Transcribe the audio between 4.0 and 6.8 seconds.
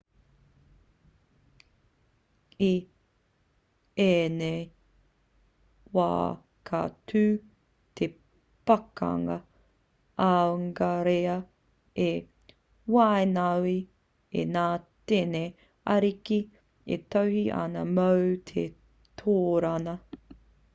ēnei wā ka